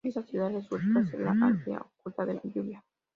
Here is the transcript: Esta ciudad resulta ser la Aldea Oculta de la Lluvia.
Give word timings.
Esta 0.03 0.23
ciudad 0.23 0.49
resulta 0.51 1.05
ser 1.05 1.19
la 1.19 1.29
Aldea 1.45 1.79
Oculta 1.99 2.25
de 2.25 2.33
la 2.33 2.41
Lluvia. 2.45 2.83